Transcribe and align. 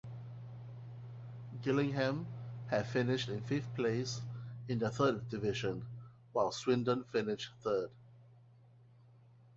Gillingham 1.61 2.25
had 2.71 2.87
finished 2.87 3.29
in 3.29 3.39
fifth 3.43 3.71
place 3.75 4.19
in 4.67 4.79
the 4.79 4.89
Third 4.89 5.29
Division 5.29 5.85
while 6.33 6.51
Swindon 6.51 7.03
finished 7.03 7.51
third. 7.63 7.91